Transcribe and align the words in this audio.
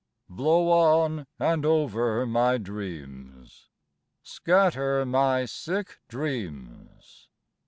Blow 0.29 0.67
on 0.71 1.27
and 1.37 1.63
over 1.63 2.25
my 2.25 2.57
dreams... 2.57 3.69
Scatter 4.23 5.05
my 5.05 5.45
sick 5.45 5.99
dreams... 6.07 7.29